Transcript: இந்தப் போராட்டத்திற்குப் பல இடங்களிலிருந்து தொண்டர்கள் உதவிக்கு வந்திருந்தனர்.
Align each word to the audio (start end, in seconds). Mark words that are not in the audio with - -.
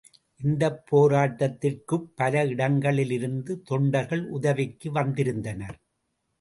இந்தப் 0.39 0.79
போராட்டத்திற்குப் 0.89 2.07
பல 2.15 2.45
இடங்களிலிருந்து 2.45 3.61
தொண்டர்கள் 3.61 4.25
உதவிக்கு 4.29 4.91
வந்திருந்தனர். 4.91 5.79